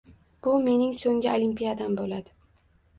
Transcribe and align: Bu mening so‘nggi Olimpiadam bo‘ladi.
Bu 0.47 0.53
mening 0.69 0.97
so‘nggi 1.03 1.31
Olimpiadam 1.37 1.97
bo‘ladi. 2.05 2.39